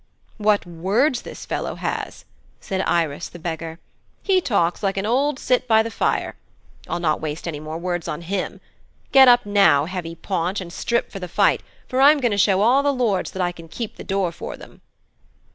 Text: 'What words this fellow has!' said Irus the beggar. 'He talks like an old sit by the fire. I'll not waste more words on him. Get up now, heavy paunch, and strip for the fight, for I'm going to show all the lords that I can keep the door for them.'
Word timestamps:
'What 0.37 0.65
words 0.65 1.21
this 1.21 1.45
fellow 1.45 1.75
has!' 1.75 2.25
said 2.59 2.81
Irus 2.87 3.29
the 3.29 3.37
beggar. 3.37 3.77
'He 4.23 4.41
talks 4.41 4.81
like 4.81 4.97
an 4.97 5.05
old 5.05 5.37
sit 5.37 5.67
by 5.67 5.83
the 5.83 5.91
fire. 5.91 6.35
I'll 6.89 6.99
not 6.99 7.21
waste 7.21 7.45
more 7.61 7.77
words 7.77 8.07
on 8.07 8.21
him. 8.21 8.61
Get 9.11 9.27
up 9.27 9.45
now, 9.45 9.85
heavy 9.85 10.15
paunch, 10.15 10.59
and 10.59 10.73
strip 10.73 11.11
for 11.11 11.19
the 11.19 11.27
fight, 11.27 11.61
for 11.87 12.01
I'm 12.01 12.19
going 12.19 12.31
to 12.31 12.37
show 12.39 12.61
all 12.63 12.81
the 12.81 12.91
lords 12.91 13.29
that 13.33 13.43
I 13.43 13.51
can 13.51 13.67
keep 13.67 13.97
the 13.97 14.03
door 14.03 14.31
for 14.31 14.57
them.' 14.57 14.81